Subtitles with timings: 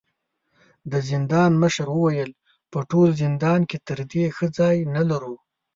[0.91, 2.31] د زندان مشر وويل:
[2.71, 5.35] په ټول زندان کې تر دې ښه ځای نه لرو.